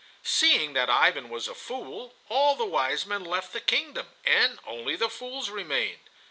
Seeing 0.23 0.73
that 0.73 0.89
Ivan 0.89 1.29
was 1.29 1.47
a 1.47 1.53
fool, 1.53 2.15
all 2.27 2.55
the 2.55 2.65
wise 2.65 3.05
men 3.05 3.23
left 3.23 3.53
the 3.53 3.61
kingdom 3.61 4.07
and 4.25 4.57
only 4.65 4.95
the 4.95 5.11
fools 5.11 5.51
remained. 5.51 5.99